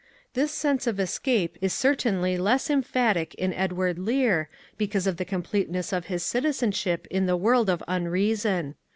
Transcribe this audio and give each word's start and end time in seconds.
This 0.33 0.51
sense 0.51 0.87
of 0.87 0.99
escape 0.99 1.59
is 1.61 1.73
certainly 1.73 2.31
A 2.33 2.37
Defence 2.37 2.41
of 2.41 2.43
Nonsense 2.43 2.43
less 2.43 2.69
emphatic 2.87 3.35
in 3.35 3.53
Edward 3.53 3.99
Lear, 3.99 4.49
because 4.75 5.05
of 5.05 5.17
the 5.17 5.25
completeness 5.25 5.93
of 5.93 6.07
his 6.07 6.23
citizenship 6.23 7.05
in 7.11 7.27
the 7.27 7.37
world 7.37 7.69
of 7.69 7.83
unreason. 7.87 8.73